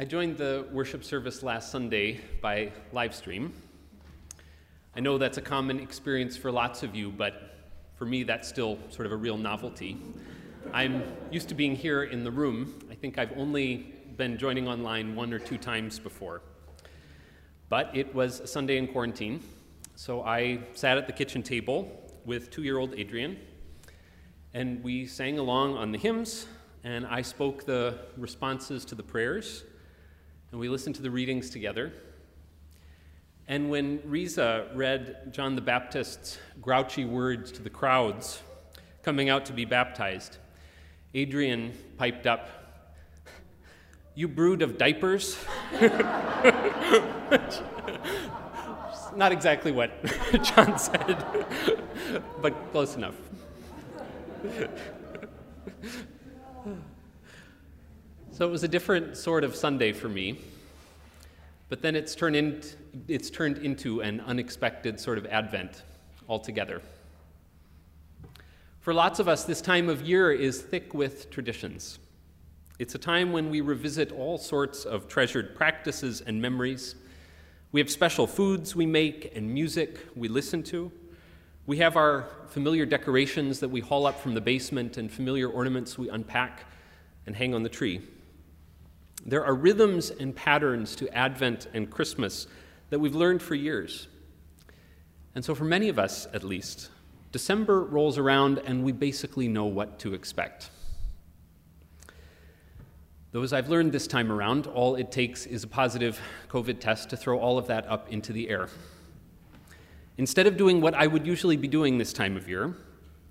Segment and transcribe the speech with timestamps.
[0.00, 3.52] I joined the worship service last Sunday by live stream.
[4.94, 7.56] I know that's a common experience for lots of you, but
[7.96, 9.96] for me, that's still sort of a real novelty.
[10.72, 11.02] I'm
[11.32, 12.78] used to being here in the room.
[12.88, 16.42] I think I've only been joining online one or two times before.
[17.68, 19.40] But it was a Sunday in quarantine,
[19.96, 23.36] so I sat at the kitchen table with two year old Adrian,
[24.54, 26.46] and we sang along on the hymns,
[26.84, 29.64] and I spoke the responses to the prayers
[30.50, 31.92] and we listened to the readings together.
[33.46, 38.42] And when Riza read John the Baptist's grouchy words to the crowds
[39.02, 40.38] coming out to be baptized,
[41.14, 42.48] Adrian piped up,
[44.14, 45.38] You brood of diapers?
[49.16, 49.90] Not exactly what
[50.42, 51.46] John said,
[52.40, 53.16] but close enough.
[58.32, 60.40] So it was a different sort of Sunday for me,
[61.68, 62.62] but then it's turned, in,
[63.08, 65.82] it's turned into an unexpected sort of Advent
[66.28, 66.80] altogether.
[68.80, 71.98] For lots of us, this time of year is thick with traditions.
[72.78, 76.94] It's a time when we revisit all sorts of treasured practices and memories.
[77.72, 80.92] We have special foods we make and music we listen to.
[81.66, 85.98] We have our familiar decorations that we haul up from the basement and familiar ornaments
[85.98, 86.64] we unpack
[87.26, 88.00] and hang on the tree.
[89.24, 92.46] There are rhythms and patterns to Advent and Christmas
[92.90, 94.08] that we've learned for years.
[95.34, 96.90] And so, for many of us at least,
[97.30, 100.70] December rolls around and we basically know what to expect.
[103.34, 107.16] As I've learned this time around, all it takes is a positive COVID test to
[107.16, 108.68] throw all of that up into the air.
[110.16, 112.74] Instead of doing what I would usually be doing this time of year,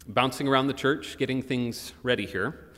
[0.07, 2.69] bouncing around the church, getting things ready here,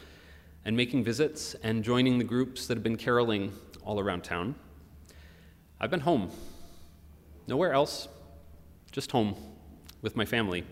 [0.69, 3.51] and making visits and joining the groups that have been caroling
[3.83, 4.53] all around town.
[5.81, 6.29] I've been home.
[7.47, 8.07] Nowhere else,
[8.91, 9.35] just home
[10.03, 10.63] with my family.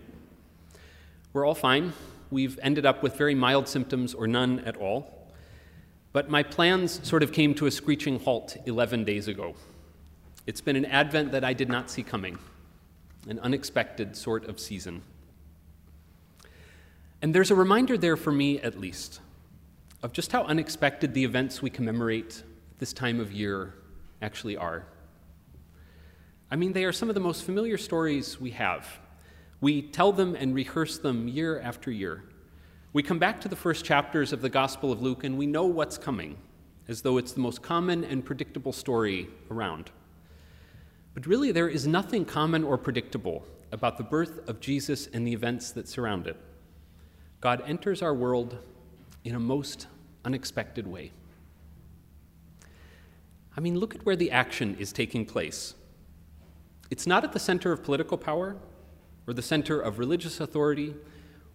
[1.32, 1.94] We're all fine.
[2.30, 5.32] We've ended up with very mild symptoms or none at all.
[6.12, 9.56] But my plans sort of came to a screeching halt 11 days ago.
[10.46, 12.38] It's been an advent that I did not see coming,
[13.26, 15.02] an unexpected sort of season.
[17.20, 19.22] And there's a reminder there for me, at least,
[20.02, 22.42] of just how unexpected the events we commemorate
[22.78, 23.74] this time of year
[24.22, 24.86] actually are.
[26.50, 28.88] I mean, they are some of the most familiar stories we have.
[29.60, 32.24] We tell them and rehearse them year after year.
[32.92, 35.66] We come back to the first chapters of the Gospel of Luke and we know
[35.66, 36.38] what's coming,
[36.86, 39.90] as though it's the most common and predictable story around.
[41.12, 45.32] But really, there is nothing common or predictable about the birth of Jesus and the
[45.32, 46.36] events that surround it.
[47.40, 48.58] God enters our world
[49.28, 49.86] in a most
[50.24, 51.12] unexpected way.
[53.56, 55.74] I mean, look at where the action is taking place.
[56.90, 58.56] It's not at the center of political power,
[59.26, 60.94] or the center of religious authority,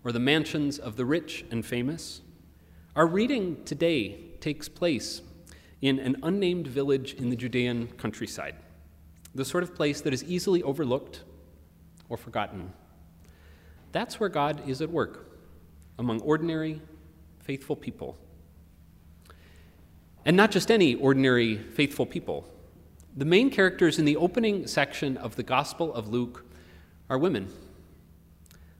[0.03, 2.21] or the mansions of the rich and famous.
[2.95, 5.21] Our reading today takes place
[5.81, 8.55] in an unnamed village in the Judean countryside,
[9.33, 11.23] the sort of place that is easily overlooked
[12.07, 12.71] or forgotten.
[13.91, 15.27] That's where God is at work,
[15.97, 16.81] among ordinary,
[17.43, 18.17] faithful people.
[20.25, 22.49] And not just any ordinary faithful people.
[23.15, 26.45] The main characters in the opening section of the Gospel of Luke
[27.09, 27.49] are women.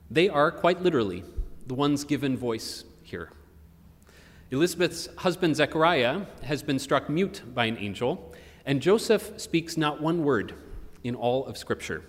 [0.09, 1.23] They are, quite literally,
[1.67, 3.31] the ones given voice here.
[4.49, 8.33] Elizabeth's husband Zechariah has been struck mute by an angel,
[8.65, 10.53] and Joseph speaks not one word
[11.03, 12.03] in all of Scripture.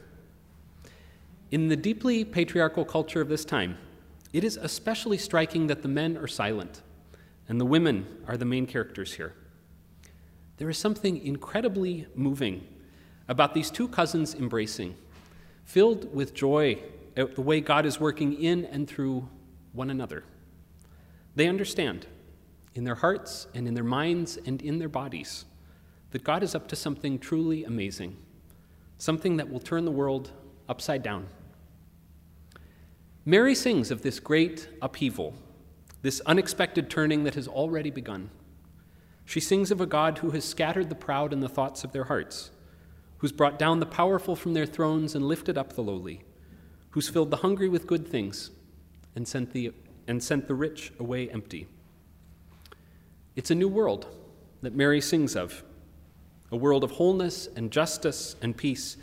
[1.51, 3.77] In the deeply patriarchal culture of this time,
[4.35, 6.83] it is especially striking that the men are silent
[7.49, 9.33] and the women are the main characters here.
[10.57, 12.67] There is something incredibly moving
[13.29, 14.97] about these two cousins embracing,
[15.65, 16.83] filled with joy
[17.17, 19.29] at the way God is working in and through
[19.73, 20.25] one another.
[21.37, 22.09] They understand
[22.75, 25.45] in their hearts and in their minds and in their bodies
[26.11, 28.17] that God is up to something truly amazing,
[28.99, 30.33] something that will turn the world
[30.69, 31.29] upside down.
[33.27, 35.33] Mary sings of this great upheaval,
[36.03, 38.29] this unexpected turning that has already begun.
[39.25, 42.05] She sings of a God who has scattered the proud in the thoughts of their
[42.05, 42.51] hearts,
[43.19, 46.21] who's brought down the powerful from their thrones and lifted up the lowly,
[46.91, 48.51] who's filled the hungry with good things
[49.17, 49.73] and sent the,
[50.07, 51.67] and sent the rich away empty.
[53.37, 54.07] It's a new world
[54.61, 55.65] that Mary sings of,
[56.53, 58.99] a world of wholeness and justice and peace.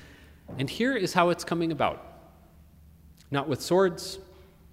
[0.59, 2.10] And here is how it's coming about
[3.31, 4.19] not with swords,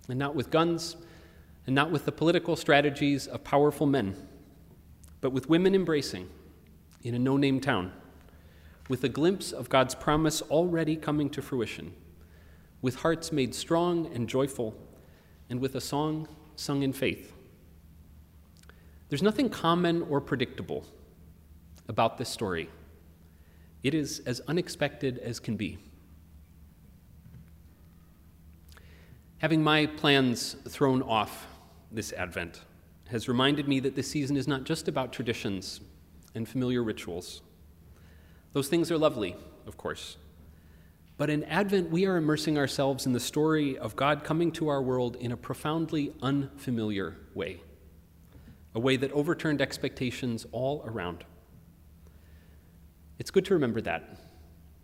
[0.09, 0.97] and not with guns,
[1.67, 4.17] and not with the political strategies of powerful men,
[5.21, 6.29] but with women embracing
[7.03, 7.93] in a no name town,
[8.89, 11.95] with a glimpse of God's promise already coming to fruition,
[12.83, 14.75] with hearts made strong and joyful,
[15.49, 16.27] and with a song
[16.57, 17.33] sung in faith.
[19.09, 20.85] There's nothing common or predictable
[21.87, 22.69] about this story.
[23.83, 25.79] It is as unexpected as can be.
[29.39, 31.47] Having my plans thrown off
[31.93, 32.63] this Advent
[33.09, 35.81] has reminded me that this season is not just about traditions
[36.35, 37.41] and familiar rituals.
[38.53, 40.17] Those things are lovely, of course.
[41.17, 44.83] But in Advent, we are immersing ourselves in the story of God coming to our
[44.83, 47.63] world in a profoundly unfamiliar way,
[48.75, 51.23] a way that overturned expectations all around.
[53.21, 54.19] It's good to remember that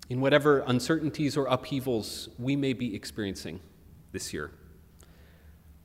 [0.09, 3.59] in whatever uncertainties or upheavals we may be experiencing
[4.15, 4.53] this year.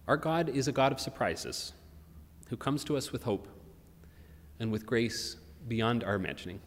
[0.08, 1.74] Our God is a God of surprises
[2.48, 3.48] who comes to us with hope
[4.60, 5.36] and with grace
[5.68, 6.62] beyond our imagining.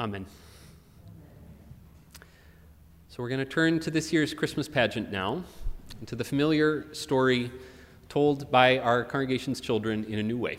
[0.00, 0.26] Amen.
[3.08, 5.44] So we're going to turn to this year's Christmas pageant now,
[6.06, 7.52] to the familiar story
[8.08, 10.58] told by our congregation's children in a new way.